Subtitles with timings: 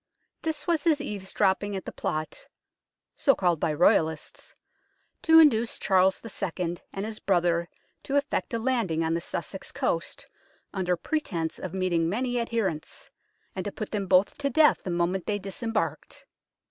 [0.41, 2.47] This was his eavesdropping at the plot
[3.15, 4.55] (so called by Royalists)
[5.21, 6.77] to induce Charles II.
[6.91, 7.69] and his brother
[8.01, 10.25] to effect a landing on the Sussex coast,
[10.73, 13.11] under pretence of meeting many adherents,
[13.55, 16.25] and to put them both to death the moment they disembarked.